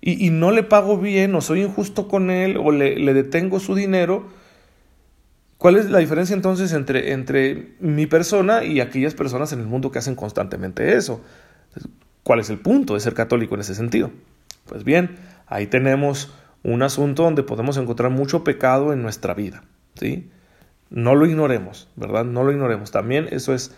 y, 0.00 0.30
no 0.30 0.52
le 0.52 0.62
pago 0.62 0.96
bien 0.96 1.34
o 1.34 1.40
soy 1.40 1.62
injusto 1.62 2.06
con 2.06 2.30
él 2.30 2.56
o 2.56 2.70
le, 2.70 2.94
detengo 3.12 3.58
su 3.58 3.74
dinero. 3.74 4.28
¿Cuál 5.58 5.78
es 5.78 5.90
la 5.90 5.98
diferencia 5.98 6.36
entonces 6.36 6.72
entre, 6.74 7.10
entre 7.10 7.74
mi 7.80 8.06
persona 8.06 8.62
y 8.62 8.78
aquellas 8.78 9.14
personas 9.14 9.52
en 9.52 9.58
el 9.58 9.66
mundo 9.66 9.90
que 9.90 9.98
hacen 9.98 10.14
constantemente 10.14 10.94
eso? 10.96 11.20
¿Cuál 12.22 12.38
es 12.38 12.50
el 12.50 12.58
punto 12.60 12.94
de 12.94 13.00
ser 13.00 13.14
católico 13.14 13.56
en 13.56 13.62
ese 13.62 13.74
sentido? 13.74 14.12
Pues 14.66 14.84
bien, 14.84 15.16
ahí 15.48 15.66
tenemos 15.66 16.32
un 16.62 16.84
asunto 16.84 17.24
donde 17.24 17.42
podemos 17.42 17.76
encontrar 17.78 18.12
mucho 18.12 18.44
pecado 18.44 18.92
en 18.92 19.02
nuestra 19.02 19.34
vida, 19.34 19.64
¿sí? 19.96 20.30
No 20.88 21.16
lo 21.16 21.26
ignoremos, 21.26 21.88
¿verdad? 21.96 22.24
No 22.24 22.44
lo 22.44 22.52
ignoremos. 22.52 22.92
También 22.92 23.26
eso 23.32 23.54
es 23.54 23.74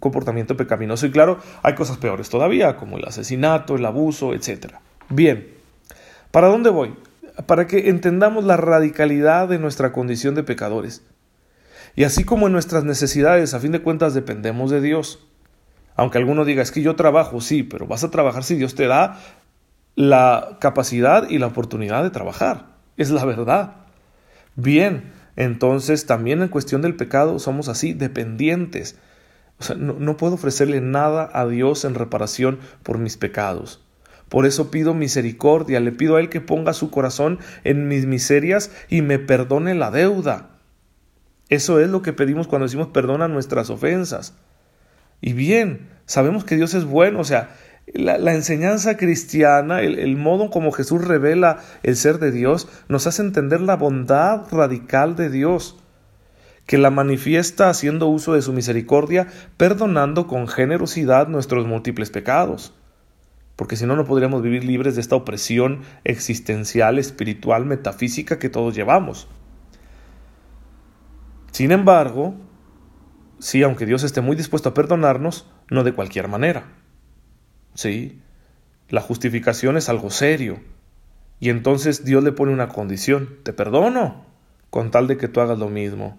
comportamiento 0.00 0.56
pecaminoso. 0.56 1.06
Y 1.06 1.10
claro, 1.10 1.38
hay 1.62 1.74
cosas 1.74 1.98
peores 1.98 2.28
todavía, 2.28 2.76
como 2.76 2.98
el 2.98 3.04
asesinato, 3.04 3.76
el 3.76 3.84
abuso, 3.84 4.34
etc. 4.34 4.74
Bien, 5.08 5.48
¿para 6.30 6.48
dónde 6.48 6.70
voy? 6.70 6.94
Para 7.46 7.66
que 7.66 7.88
entendamos 7.88 8.44
la 8.44 8.56
radicalidad 8.56 9.48
de 9.48 9.58
nuestra 9.58 9.92
condición 9.92 10.34
de 10.34 10.42
pecadores. 10.42 11.02
Y 11.94 12.04
así 12.04 12.24
como 12.24 12.46
en 12.46 12.52
nuestras 12.52 12.84
necesidades, 12.84 13.54
a 13.54 13.60
fin 13.60 13.72
de 13.72 13.82
cuentas, 13.82 14.14
dependemos 14.14 14.70
de 14.70 14.80
Dios. 14.80 15.26
Aunque 15.96 16.18
alguno 16.18 16.44
diga, 16.44 16.62
es 16.62 16.70
que 16.70 16.82
yo 16.82 16.94
trabajo, 16.94 17.40
sí, 17.40 17.62
pero 17.62 17.86
vas 17.86 18.04
a 18.04 18.10
trabajar 18.10 18.44
si 18.44 18.54
Dios 18.54 18.74
te 18.74 18.86
da 18.86 19.18
la 19.94 20.58
capacidad 20.60 21.28
y 21.28 21.38
la 21.38 21.46
oportunidad 21.46 22.02
de 22.02 22.10
trabajar. 22.10 22.66
Es 22.98 23.10
la 23.10 23.24
verdad. 23.24 23.76
Bien, 24.54 25.12
entonces 25.36 26.06
también 26.06 26.42
en 26.42 26.48
cuestión 26.48 26.82
del 26.82 26.96
pecado 26.96 27.38
somos 27.38 27.68
así, 27.68 27.94
dependientes. 27.94 28.98
O 29.58 29.64
sea, 29.64 29.76
no, 29.76 30.16
puedo 30.16 30.34
ofrecerle 30.34 30.80
nada 30.80 31.30
a 31.32 31.46
Dios 31.46 31.84
en 31.84 31.94
reparación 31.94 32.58
por 32.82 32.98
mis 32.98 33.16
pecados. 33.16 33.82
Por 34.28 34.44
eso 34.44 34.70
pido 34.70 34.92
misericordia, 34.92 35.80
le 35.80 35.92
pido 35.92 36.16
a 36.16 36.20
Él 36.20 36.28
que 36.28 36.40
ponga 36.40 36.72
su 36.72 36.90
corazón 36.90 37.38
en 37.64 37.88
mis 37.88 38.06
miserias 38.06 38.70
y 38.88 39.02
me 39.02 39.18
perdone 39.18 39.74
la 39.74 39.90
deuda. 39.90 40.50
Eso 41.48 41.80
es 41.80 41.88
lo 41.88 42.02
que 42.02 42.12
pedimos 42.12 42.48
cuando 42.48 42.66
decimos 42.66 42.88
perdona 42.88 43.28
nuestras 43.28 43.70
ofensas. 43.70 44.34
Y 45.20 45.32
bien, 45.32 45.88
sabemos 46.04 46.44
que 46.44 46.56
Dios 46.56 46.74
es 46.74 46.84
bueno, 46.84 47.20
o 47.20 47.24
sea, 47.24 47.56
la, 47.94 48.34
enseñanza 48.34 48.96
cristiana, 48.96 49.80
el, 49.80 49.98
el, 49.98 50.16
modo 50.16 50.50
como 50.50 50.72
Jesús 50.72 51.04
revela 51.04 51.60
el 51.84 51.96
ser 51.96 52.18
de 52.18 52.32
Dios, 52.32 52.68
nos 52.88 53.06
hace 53.06 53.22
entender 53.22 53.60
la 53.60 53.76
bondad 53.76 54.42
radical 54.50 55.14
de 55.14 55.30
Dios, 55.30 55.78
que 56.66 56.78
la 56.78 56.90
manifiesta 56.90 57.70
haciendo 57.70 58.08
uso 58.08 58.34
de 58.34 58.42
su 58.42 58.52
misericordia, 58.52 59.28
perdonando 59.56 60.26
con 60.26 60.48
generosidad 60.48 61.28
nuestros 61.28 61.66
múltiples 61.66 62.10
pecados. 62.10 62.74
Porque 63.54 63.76
si 63.76 63.86
no, 63.86 63.96
no 63.96 64.04
podríamos 64.04 64.42
vivir 64.42 64.64
libres 64.64 64.96
de 64.96 65.00
esta 65.00 65.16
opresión 65.16 65.82
existencial, 66.04 66.98
espiritual, 66.98 67.64
metafísica 67.64 68.38
que 68.38 68.50
todos 68.50 68.74
llevamos. 68.74 69.28
Sin 71.52 71.72
embargo, 71.72 72.34
sí, 73.38 73.62
aunque 73.62 73.86
Dios 73.86 74.02
esté 74.02 74.20
muy 74.20 74.36
dispuesto 74.36 74.68
a 74.68 74.74
perdonarnos, 74.74 75.50
no 75.70 75.84
de 75.84 75.92
cualquier 75.92 76.28
manera. 76.28 76.66
Sí, 77.74 78.20
la 78.90 79.00
justificación 79.00 79.76
es 79.76 79.88
algo 79.88 80.10
serio. 80.10 80.58
Y 81.38 81.48
entonces 81.50 82.04
Dios 82.04 82.24
le 82.24 82.32
pone 82.32 82.52
una 82.52 82.68
condición, 82.68 83.36
te 83.42 83.52
perdono, 83.52 84.24
con 84.68 84.90
tal 84.90 85.06
de 85.06 85.16
que 85.16 85.28
tú 85.28 85.40
hagas 85.40 85.58
lo 85.58 85.68
mismo. 85.68 86.18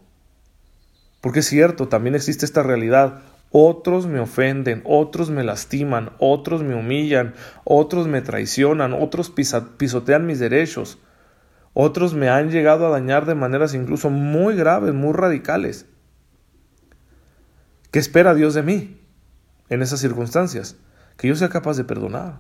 Porque 1.28 1.42
es 1.42 1.48
cierto, 1.48 1.90
también 1.90 2.16
existe 2.16 2.46
esta 2.46 2.64
realidad. 2.64 3.20
Otros 3.52 4.08
me 4.08 4.22
ofenden, 4.22 4.82
otros 4.86 5.30
me 5.30 5.44
lastiman, 5.44 6.12
otros 6.20 6.64
me 6.64 6.74
humillan, 6.74 7.34
otros 7.66 8.08
me 8.08 8.22
traicionan, 8.22 8.94
otros 8.94 9.30
pisotean 9.30 10.26
mis 10.26 10.40
derechos. 10.40 11.00
Otros 11.74 12.14
me 12.14 12.30
han 12.30 12.50
llegado 12.50 12.88
a 12.88 12.92
dañar 12.92 13.26
de 13.26 13.36
maneras 13.36 13.74
incluso 13.74 14.10
muy 14.10 14.56
graves, 14.56 14.94
muy 14.94 15.12
radicales. 15.12 15.86
¿Qué 17.92 18.00
espera 18.00 18.34
Dios 18.34 18.54
de 18.54 18.64
mí 18.64 19.02
en 19.68 19.82
esas 19.82 20.00
circunstancias? 20.00 20.78
Que 21.18 21.28
yo 21.28 21.36
sea 21.36 21.50
capaz 21.50 21.76
de 21.76 21.84
perdonar, 21.84 22.40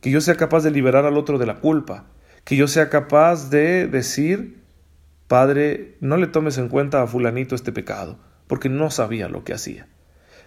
que 0.00 0.10
yo 0.10 0.22
sea 0.22 0.36
capaz 0.36 0.62
de 0.62 0.70
liberar 0.70 1.04
al 1.04 1.18
otro 1.18 1.36
de 1.36 1.44
la 1.44 1.60
culpa, 1.60 2.06
que 2.44 2.56
yo 2.56 2.68
sea 2.68 2.88
capaz 2.88 3.50
de 3.50 3.86
decir, 3.86 4.61
Padre, 5.32 5.96
no 6.00 6.18
le 6.18 6.26
tomes 6.26 6.58
en 6.58 6.68
cuenta 6.68 7.00
a 7.00 7.06
fulanito 7.06 7.54
este 7.54 7.72
pecado, 7.72 8.18
porque 8.48 8.68
no 8.68 8.90
sabía 8.90 9.30
lo 9.30 9.44
que 9.44 9.54
hacía. 9.54 9.88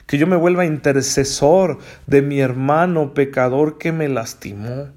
Que 0.06 0.20
yo 0.20 0.28
me 0.28 0.36
vuelva 0.36 0.64
intercesor 0.64 1.80
de 2.06 2.22
mi 2.22 2.40
hermano 2.40 3.16
pecador 3.16 3.80
que 3.80 3.92
me 3.92 4.08
lastimó 4.10 4.92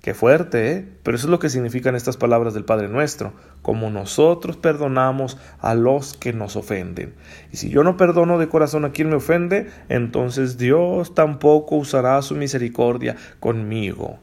Qué 0.00 0.14
fuerte, 0.14 0.72
¿eh? 0.72 0.88
Pero 1.04 1.16
eso 1.16 1.28
es 1.28 1.30
lo 1.30 1.38
que 1.38 1.48
significan 1.48 1.94
estas 1.94 2.16
palabras 2.16 2.54
del 2.54 2.64
Padre 2.64 2.88
Nuestro, 2.88 3.34
como 3.62 3.88
nosotros 3.88 4.56
perdonamos 4.56 5.38
a 5.60 5.76
los 5.76 6.14
que 6.14 6.32
nos 6.32 6.56
ofenden. 6.56 7.14
Y 7.52 7.58
si 7.58 7.70
yo 7.70 7.84
no 7.84 7.96
perdono 7.96 8.36
de 8.36 8.48
corazón 8.48 8.84
a 8.84 8.90
quien 8.90 9.10
me 9.10 9.14
ofende, 9.14 9.70
entonces 9.90 10.58
Dios 10.58 11.14
tampoco 11.14 11.76
usará 11.76 12.20
su 12.22 12.34
misericordia 12.34 13.14
conmigo. 13.38 14.18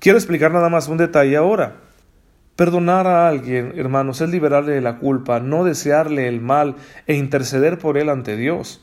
Quiero 0.00 0.18
explicar 0.18 0.50
nada 0.50 0.68
más 0.68 0.88
un 0.88 0.96
detalle 0.96 1.36
ahora. 1.36 1.85
Perdonar 2.56 3.06
a 3.06 3.28
alguien, 3.28 3.74
hermanos, 3.76 4.22
es 4.22 4.30
liberarle 4.30 4.72
de 4.72 4.80
la 4.80 4.96
culpa, 4.96 5.40
no 5.40 5.62
desearle 5.62 6.26
el 6.26 6.40
mal 6.40 6.76
e 7.06 7.14
interceder 7.14 7.78
por 7.78 7.98
él 7.98 8.08
ante 8.08 8.36
Dios. 8.36 8.82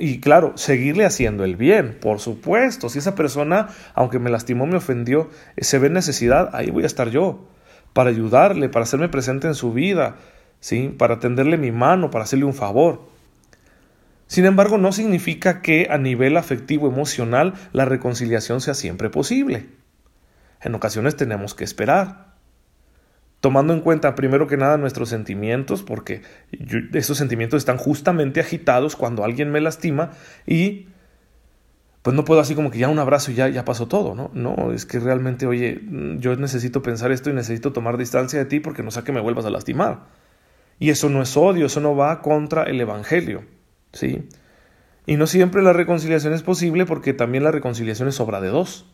Y 0.00 0.20
claro, 0.20 0.52
seguirle 0.56 1.04
haciendo 1.04 1.44
el 1.44 1.54
bien, 1.54 1.96
por 2.00 2.18
supuesto. 2.18 2.88
Si 2.88 2.98
esa 2.98 3.14
persona, 3.14 3.68
aunque 3.94 4.18
me 4.18 4.30
lastimó, 4.30 4.66
me 4.66 4.76
ofendió, 4.76 5.30
eh, 5.56 5.62
se 5.62 5.78
ve 5.78 5.90
necesidad, 5.90 6.50
ahí 6.54 6.70
voy 6.70 6.82
a 6.82 6.86
estar 6.86 7.08
yo, 7.08 7.46
para 7.92 8.10
ayudarle, 8.10 8.68
para 8.68 8.82
hacerme 8.82 9.08
presente 9.08 9.46
en 9.46 9.54
su 9.54 9.72
vida, 9.72 10.16
¿sí? 10.58 10.92
para 10.98 11.20
tenderle 11.20 11.56
mi 11.56 11.70
mano, 11.70 12.10
para 12.10 12.24
hacerle 12.24 12.46
un 12.46 12.54
favor. 12.54 13.08
Sin 14.26 14.44
embargo, 14.44 14.76
no 14.76 14.90
significa 14.90 15.62
que 15.62 15.86
a 15.88 15.98
nivel 15.98 16.36
afectivo 16.36 16.88
emocional 16.88 17.54
la 17.72 17.84
reconciliación 17.84 18.60
sea 18.60 18.74
siempre 18.74 19.08
posible. 19.08 19.68
En 20.64 20.74
ocasiones 20.74 21.14
tenemos 21.16 21.54
que 21.54 21.62
esperar 21.64 22.34
tomando 23.44 23.74
en 23.74 23.82
cuenta 23.82 24.14
primero 24.14 24.46
que 24.46 24.56
nada 24.56 24.78
nuestros 24.78 25.10
sentimientos, 25.10 25.82
porque 25.82 26.22
esos 26.94 27.18
sentimientos 27.18 27.58
están 27.58 27.76
justamente 27.76 28.40
agitados 28.40 28.96
cuando 28.96 29.22
alguien 29.22 29.52
me 29.52 29.60
lastima 29.60 30.12
y 30.46 30.88
pues 32.00 32.16
no 32.16 32.24
puedo 32.24 32.40
así 32.40 32.54
como 32.54 32.70
que 32.70 32.78
ya 32.78 32.88
un 32.88 32.98
abrazo 32.98 33.32
y 33.32 33.34
ya, 33.34 33.50
ya 33.50 33.66
pasó 33.66 33.86
todo, 33.86 34.14
¿no? 34.14 34.30
No, 34.32 34.72
es 34.72 34.86
que 34.86 34.98
realmente, 34.98 35.46
oye, 35.46 35.78
yo 36.20 36.36
necesito 36.36 36.82
pensar 36.82 37.12
esto 37.12 37.28
y 37.28 37.34
necesito 37.34 37.74
tomar 37.74 37.98
distancia 37.98 38.38
de 38.38 38.46
ti 38.46 38.60
porque 38.60 38.82
no 38.82 38.90
sea 38.90 39.04
que 39.04 39.12
me 39.12 39.20
vuelvas 39.20 39.44
a 39.44 39.50
lastimar. 39.50 40.06
Y 40.78 40.88
eso 40.88 41.10
no 41.10 41.20
es 41.20 41.36
odio, 41.36 41.66
eso 41.66 41.80
no 41.80 41.94
va 41.94 42.22
contra 42.22 42.62
el 42.62 42.80
Evangelio, 42.80 43.44
¿sí? 43.92 44.26
Y 45.04 45.18
no 45.18 45.26
siempre 45.26 45.60
la 45.60 45.74
reconciliación 45.74 46.32
es 46.32 46.42
posible 46.42 46.86
porque 46.86 47.12
también 47.12 47.44
la 47.44 47.50
reconciliación 47.50 48.08
es 48.08 48.18
obra 48.20 48.40
de 48.40 48.48
dos. 48.48 48.86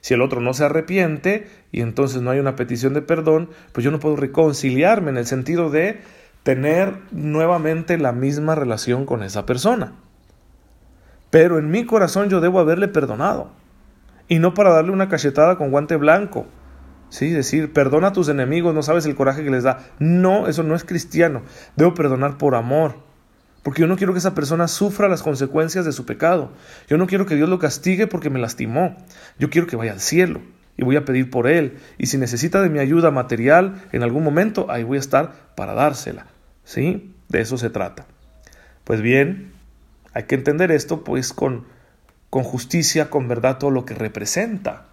Si 0.00 0.14
el 0.14 0.22
otro 0.22 0.40
no 0.40 0.54
se 0.54 0.64
arrepiente 0.64 1.48
y 1.72 1.80
entonces 1.80 2.22
no 2.22 2.30
hay 2.30 2.38
una 2.38 2.56
petición 2.56 2.94
de 2.94 3.02
perdón, 3.02 3.50
pues 3.72 3.84
yo 3.84 3.90
no 3.90 4.00
puedo 4.00 4.16
reconciliarme 4.16 5.10
en 5.10 5.16
el 5.16 5.26
sentido 5.26 5.70
de 5.70 6.00
tener 6.42 6.98
nuevamente 7.10 7.98
la 7.98 8.12
misma 8.12 8.54
relación 8.54 9.06
con 9.06 9.22
esa 9.22 9.44
persona. 9.44 9.92
Pero 11.30 11.58
en 11.58 11.70
mi 11.70 11.84
corazón 11.84 12.28
yo 12.30 12.40
debo 12.40 12.60
haberle 12.60 12.88
perdonado. 12.88 13.50
Y 14.28 14.38
no 14.38 14.54
para 14.54 14.70
darle 14.70 14.92
una 14.92 15.08
cachetada 15.08 15.56
con 15.56 15.70
guante 15.70 15.96
blanco. 15.96 16.46
Sí, 17.10 17.30
decir, 17.30 17.72
perdona 17.72 18.08
a 18.08 18.12
tus 18.12 18.28
enemigos, 18.28 18.74
no 18.74 18.82
sabes 18.82 19.06
el 19.06 19.14
coraje 19.14 19.42
que 19.42 19.50
les 19.50 19.64
da. 19.64 19.78
No, 19.98 20.46
eso 20.46 20.62
no 20.62 20.74
es 20.74 20.84
cristiano. 20.84 21.42
Debo 21.76 21.94
perdonar 21.94 22.36
por 22.36 22.54
amor 22.54 23.07
porque 23.62 23.80
yo 23.80 23.86
no 23.86 23.96
quiero 23.96 24.12
que 24.12 24.20
esa 24.20 24.34
persona 24.34 24.68
sufra 24.68 25.08
las 25.08 25.22
consecuencias 25.22 25.84
de 25.84 25.92
su 25.92 26.06
pecado. 26.06 26.52
Yo 26.88 26.96
no 26.96 27.06
quiero 27.06 27.26
que 27.26 27.34
Dios 27.34 27.48
lo 27.48 27.58
castigue 27.58 28.06
porque 28.06 28.30
me 28.30 28.38
lastimó. 28.38 28.96
Yo 29.38 29.50
quiero 29.50 29.66
que 29.66 29.76
vaya 29.76 29.92
al 29.92 30.00
cielo 30.00 30.40
y 30.76 30.84
voy 30.84 30.96
a 30.96 31.04
pedir 31.04 31.28
por 31.28 31.46
él. 31.48 31.78
Y 31.98 32.06
si 32.06 32.18
necesita 32.18 32.62
de 32.62 32.70
mi 32.70 32.78
ayuda 32.78 33.10
material 33.10 33.82
en 33.92 34.02
algún 34.02 34.22
momento, 34.22 34.70
ahí 34.70 34.84
voy 34.84 34.96
a 34.96 35.00
estar 35.00 35.54
para 35.56 35.74
dársela. 35.74 36.28
¿Sí? 36.64 37.14
De 37.28 37.40
eso 37.40 37.58
se 37.58 37.68
trata. 37.68 38.06
Pues 38.84 39.02
bien, 39.02 39.52
hay 40.14 40.24
que 40.24 40.36
entender 40.36 40.70
esto 40.70 41.04
pues 41.04 41.32
con, 41.32 41.66
con 42.30 42.44
justicia, 42.44 43.10
con 43.10 43.28
verdad, 43.28 43.58
todo 43.58 43.70
lo 43.70 43.84
que 43.84 43.94
representa. 43.94 44.86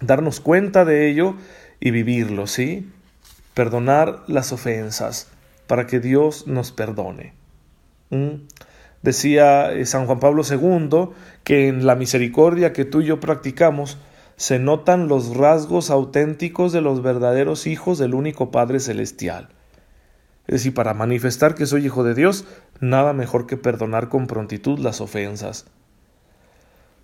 Darnos 0.00 0.40
cuenta 0.40 0.84
de 0.84 1.08
ello 1.08 1.36
y 1.78 1.90
vivirlo, 1.90 2.46
¿sí? 2.46 2.90
Perdonar 3.54 4.24
las 4.26 4.52
ofensas 4.52 5.28
para 5.66 5.86
que 5.86 6.00
Dios 6.00 6.46
nos 6.46 6.72
perdone. 6.72 7.41
¿Mm? 8.12 8.46
Decía 9.02 9.72
eh, 9.72 9.84
San 9.86 10.06
Juan 10.06 10.20
Pablo 10.20 10.42
II 10.48 11.08
que 11.42 11.66
en 11.66 11.86
la 11.86 11.96
misericordia 11.96 12.72
que 12.72 12.84
tú 12.84 13.00
y 13.00 13.06
yo 13.06 13.18
practicamos 13.18 13.98
se 14.36 14.58
notan 14.58 15.08
los 15.08 15.36
rasgos 15.36 15.90
auténticos 15.90 16.72
de 16.72 16.82
los 16.82 17.02
verdaderos 17.02 17.66
hijos 17.66 17.98
del 17.98 18.14
único 18.14 18.50
Padre 18.50 18.80
Celestial. 18.80 19.48
Es 20.46 20.54
decir, 20.54 20.74
para 20.74 20.94
manifestar 20.94 21.54
que 21.54 21.66
soy 21.66 21.86
hijo 21.86 22.04
de 22.04 22.14
Dios, 22.14 22.44
nada 22.80 23.12
mejor 23.12 23.46
que 23.46 23.56
perdonar 23.56 24.08
con 24.08 24.26
prontitud 24.26 24.78
las 24.78 25.00
ofensas. 25.00 25.66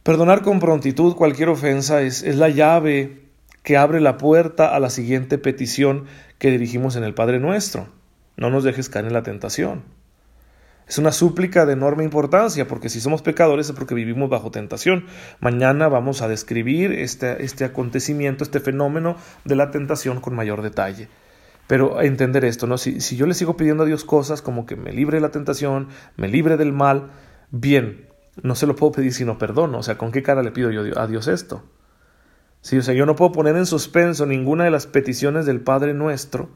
Perdonar 0.03 0.43
con 0.43 0.61
prontitud 0.61 1.15
cualquier 1.15 1.49
ofensa 1.49 2.03
es, 2.03 2.23
es 2.23 2.37
la 2.37 2.49
llave 2.49 3.23
que 3.62 3.77
abre 3.77 4.00
la 4.00 4.19
puerta 4.19 4.75
a 4.75 4.81
la 4.81 4.91
siguiente 4.91 5.38
petición 5.38 6.05
que 6.38 6.50
dirigimos 6.50 6.97
en 6.97 7.05
el 7.05 7.15
Padre 7.15 7.38
Nuestro. 7.38 7.88
No 8.37 8.50
nos 8.50 8.65
dejes 8.65 8.88
caer 8.88 9.07
en 9.07 9.12
la 9.12 9.23
tentación. 9.23 9.98
Es 10.88 10.97
una 10.97 11.12
súplica 11.12 11.66
de 11.66 11.75
enorme 11.75 12.02
importancia, 12.02 12.66
porque 12.66 12.88
si 12.88 13.00
somos 13.00 13.21
pecadores 13.21 13.68
es 13.68 13.76
porque 13.76 13.95
vivimos 13.95 14.30
bajo 14.30 14.50
tentación. 14.50 15.04
Mañana 15.38 15.88
vamos 15.88 16.23
a 16.23 16.28
describir 16.28 16.92
este, 16.92 17.45
este 17.45 17.66
acontecimiento, 17.66 18.42
este 18.42 18.59
fenómeno 18.59 19.16
de 19.45 19.54
la 19.54 19.71
tentación 19.71 20.21
con 20.21 20.35
mayor 20.35 20.62
detalle. 20.62 21.11
Pero 21.66 22.00
entender 22.00 22.47
esto, 22.47 22.66
¿no? 22.66 22.78
Si, 22.78 23.02
si 23.02 23.16
yo 23.16 23.26
le 23.26 23.35
sigo 23.35 23.54
pidiendo 23.59 23.83
a 23.83 23.87
Dios 23.87 24.04
cosas 24.04 24.40
como 24.40 24.64
que 24.64 24.76
me 24.76 24.90
libre 24.90 25.18
de 25.18 25.21
la 25.21 25.30
tentación, 25.30 25.88
me 26.16 26.28
libre 26.28 26.57
del 26.57 26.73
mal, 26.73 27.11
bien, 27.50 28.09
no 28.42 28.54
se 28.54 28.66
lo 28.66 28.75
puedo 28.75 28.92
pedir 28.92 29.12
si 29.12 29.26
no 29.26 29.37
perdono. 29.37 29.80
O 29.80 29.83
sea, 29.83 29.99
¿con 29.99 30.11
qué 30.11 30.23
cara 30.23 30.42
le 30.42 30.52
pido 30.52 30.71
yo 30.71 30.99
a 30.99 31.07
Dios 31.07 31.28
esto? 31.28 31.64
Sí, 32.62 32.78
o 32.78 32.83
sea, 32.83 32.95
yo 32.95 33.04
no 33.04 33.14
puedo 33.14 33.33
poner 33.33 33.57
en 33.57 33.66
suspenso 33.66 34.25
ninguna 34.25 34.64
de 34.64 34.71
las 34.71 34.87
peticiones 34.87 35.45
del 35.45 35.61
Padre 35.61 35.92
nuestro 35.92 36.49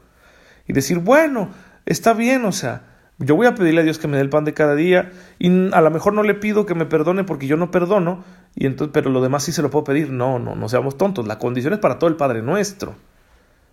y 0.67 0.73
decir, 0.73 0.97
bueno, 0.97 1.51
está 1.85 2.13
bien, 2.13 2.45
o 2.45 2.51
sea, 2.51 2.92
yo 3.23 3.35
voy 3.35 3.47
a 3.47 3.55
pedirle 3.55 3.81
a 3.81 3.83
Dios 3.83 3.99
que 3.99 4.07
me 4.07 4.17
dé 4.17 4.23
el 4.23 4.29
pan 4.29 4.45
de 4.45 4.53
cada 4.53 4.75
día 4.75 5.11
y 5.39 5.73
a 5.73 5.81
lo 5.81 5.91
mejor 5.91 6.13
no 6.13 6.23
le 6.23 6.33
pido 6.33 6.65
que 6.65 6.75
me 6.75 6.85
perdone 6.85 7.23
porque 7.23 7.47
yo 7.47 7.57
no 7.57 7.71
perdono, 7.71 8.23
y 8.55 8.65
entonces, 8.65 8.91
pero 8.93 9.09
lo 9.09 9.21
demás 9.21 9.43
sí 9.43 9.51
se 9.51 9.61
lo 9.61 9.69
puedo 9.69 9.83
pedir. 9.83 10.11
No, 10.11 10.39
no, 10.39 10.55
no 10.55 10.69
seamos 10.69 10.97
tontos. 10.97 11.27
La 11.27 11.39
condición 11.39 11.73
es 11.73 11.79
para 11.79 11.99
todo 11.99 12.09
el 12.09 12.15
Padre 12.15 12.41
nuestro. 12.41 12.95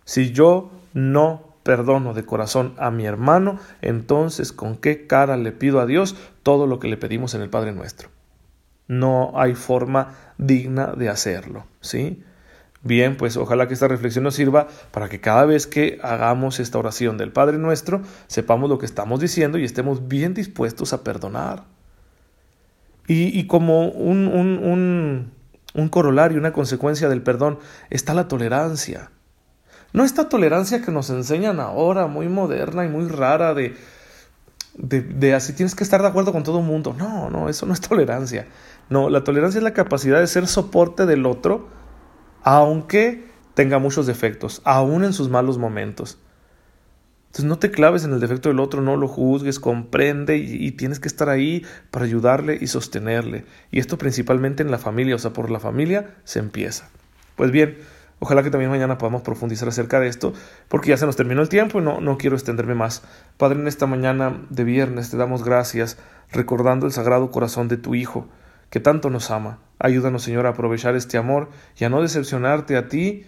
Si 0.05 0.31
yo 0.31 0.71
no 0.93 1.51
perdono 1.63 2.13
de 2.13 2.25
corazón 2.25 2.73
a 2.77 2.89
mi 2.89 3.05
hermano, 3.05 3.59
entonces 3.81 4.51
¿con 4.51 4.75
qué 4.75 5.05
cara 5.05 5.37
le 5.37 5.51
pido 5.51 5.79
a 5.79 5.85
Dios 5.85 6.15
todo 6.43 6.65
lo 6.65 6.79
que 6.79 6.87
le 6.87 6.97
pedimos 6.97 7.35
en 7.35 7.41
el 7.41 7.49
Padre 7.49 7.71
nuestro? 7.71 8.09
No 8.87 9.33
hay 9.35 9.55
forma 9.55 10.15
digna 10.37 10.87
de 10.87 11.09
hacerlo, 11.09 11.65
¿sí? 11.79 12.23
Bien, 12.83 13.15
pues 13.15 13.37
ojalá 13.37 13.67
que 13.67 13.75
esta 13.75 13.87
reflexión 13.87 14.23
nos 14.23 14.35
sirva 14.35 14.67
para 14.91 15.07
que 15.07 15.21
cada 15.21 15.45
vez 15.45 15.67
que 15.67 15.99
hagamos 16.01 16.59
esta 16.59 16.79
oración 16.79 17.17
del 17.17 17.31
Padre 17.31 17.57
nuestro, 17.59 18.01
sepamos 18.27 18.69
lo 18.69 18.79
que 18.79 18.87
estamos 18.87 19.19
diciendo 19.19 19.59
y 19.59 19.63
estemos 19.63 20.07
bien 20.07 20.33
dispuestos 20.33 20.91
a 20.93 21.03
perdonar. 21.03 21.65
Y, 23.07 23.45
como 23.47 23.89
un, 23.89 24.27
un, 24.29 25.31
un 25.73 25.89
corolario, 25.89 26.39
una 26.39 26.53
consecuencia 26.53 27.09
del 27.09 27.21
perdón, 27.21 27.59
está 27.89 28.13
la 28.13 28.29
tolerancia. 28.29 29.11
No 29.91 30.05
esta 30.05 30.29
tolerancia 30.29 30.81
que 30.81 30.91
nos 30.91 31.09
enseñan 31.09 31.59
ahora, 31.59 32.07
muy 32.07 32.29
moderna 32.29 32.85
y 32.85 32.87
muy 32.87 33.09
rara, 33.09 33.53
de, 33.53 33.75
de, 34.75 35.01
de, 35.01 35.33
así 35.33 35.51
tienes 35.51 35.75
que 35.75 35.83
estar 35.83 36.01
de 36.01 36.07
acuerdo 36.07 36.31
con 36.31 36.43
todo 36.43 36.59
el 36.59 36.65
mundo. 36.65 36.95
No, 36.97 37.29
no, 37.29 37.49
eso 37.49 37.65
no 37.65 37.73
es 37.73 37.81
tolerancia. 37.81 38.47
No, 38.89 39.09
la 39.09 39.25
tolerancia 39.25 39.57
es 39.57 39.63
la 39.63 39.73
capacidad 39.73 40.19
de 40.19 40.27
ser 40.27 40.47
soporte 40.47 41.05
del 41.05 41.25
otro, 41.25 41.67
aunque 42.43 43.25
tenga 43.53 43.79
muchos 43.79 44.07
defectos, 44.07 44.61
aún 44.63 45.03
en 45.03 45.13
sus 45.13 45.29
malos 45.29 45.57
momentos. 45.57 46.17
Entonces 47.27 47.45
no 47.45 47.59
te 47.59 47.71
claves 47.71 48.03
en 48.03 48.11
el 48.11 48.19
defecto 48.19 48.49
del 48.49 48.59
otro, 48.59 48.81
no 48.81 48.97
lo 48.97 49.07
juzgues, 49.07 49.59
comprende 49.59 50.37
y, 50.37 50.71
tienes 50.71 50.99
que 50.99 51.07
estar 51.07 51.29
ahí 51.29 51.65
para 51.89 52.03
ayudarle 52.03 52.57
y 52.59 52.67
sostenerle. 52.67 53.45
Y 53.71 53.79
esto 53.79 53.97
principalmente 53.97 54.63
en 54.63 54.71
la 54.71 54.77
familia, 54.77 55.15
o 55.15 55.19
sea, 55.19 55.31
por 55.31 55.49
la 55.49 55.61
familia 55.61 56.15
se 56.25 56.39
empieza. 56.39 56.89
Pues 57.37 57.51
bien, 57.51 57.77
Ojalá 58.23 58.43
que 58.43 58.51
también 58.51 58.69
mañana 58.69 58.99
podamos 58.99 59.23
profundizar 59.23 59.67
acerca 59.67 59.99
de 59.99 60.07
esto, 60.07 60.33
porque 60.67 60.89
ya 60.89 60.97
se 60.97 61.07
nos 61.07 61.15
terminó 61.15 61.41
el 61.41 61.49
tiempo 61.49 61.79
y 61.79 61.83
no, 61.83 62.01
no 62.01 62.19
quiero 62.19 62.35
extenderme 62.35 62.75
más. 62.75 63.01
Padre, 63.37 63.59
en 63.59 63.67
esta 63.67 63.87
mañana 63.87 64.45
de 64.51 64.63
viernes 64.63 65.09
te 65.09 65.17
damos 65.17 65.43
gracias, 65.43 65.97
recordando 66.31 66.85
el 66.85 66.91
sagrado 66.91 67.31
corazón 67.31 67.67
de 67.67 67.77
tu 67.77 67.95
Hijo, 67.95 68.27
que 68.69 68.79
tanto 68.79 69.09
nos 69.09 69.31
ama. 69.31 69.57
Ayúdanos, 69.83 70.21
Señor, 70.21 70.45
a 70.45 70.49
aprovechar 70.49 70.95
este 70.95 71.17
amor 71.17 71.49
y 71.75 71.85
a 71.85 71.89
no 71.89 72.03
decepcionarte 72.03 72.77
a 72.77 72.87
ti 72.87 73.25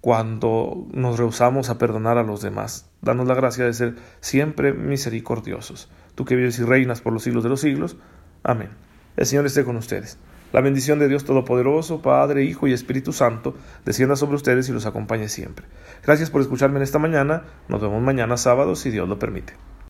cuando 0.00 0.88
nos 0.92 1.16
rehusamos 1.16 1.70
a 1.70 1.78
perdonar 1.78 2.18
a 2.18 2.24
los 2.24 2.42
demás. 2.42 2.90
Danos 3.02 3.28
la 3.28 3.36
gracia 3.36 3.64
de 3.64 3.72
ser 3.72 3.94
siempre 4.20 4.72
misericordiosos. 4.72 5.88
Tú 6.16 6.24
que 6.24 6.34
vives 6.34 6.58
y 6.58 6.64
reinas 6.64 7.00
por 7.00 7.12
los 7.12 7.22
siglos 7.22 7.44
de 7.44 7.50
los 7.50 7.60
siglos. 7.60 7.96
Amén. 8.42 8.70
El 9.16 9.26
Señor 9.26 9.46
esté 9.46 9.62
con 9.62 9.76
ustedes. 9.76 10.18
La 10.52 10.60
bendición 10.60 10.98
de 10.98 11.06
Dios 11.06 11.24
Todopoderoso, 11.24 12.02
Padre, 12.02 12.42
Hijo 12.42 12.66
y 12.66 12.72
Espíritu 12.72 13.12
Santo, 13.12 13.54
descienda 13.84 14.16
sobre 14.16 14.34
ustedes 14.34 14.68
y 14.68 14.72
los 14.72 14.86
acompañe 14.86 15.28
siempre. 15.28 15.66
Gracias 16.04 16.30
por 16.30 16.40
escucharme 16.40 16.78
en 16.78 16.82
esta 16.82 16.98
mañana. 16.98 17.44
Nos 17.68 17.80
vemos 17.80 18.02
mañana 18.02 18.36
sábado 18.36 18.74
si 18.74 18.90
Dios 18.90 19.08
lo 19.08 19.20
permite. 19.20 19.54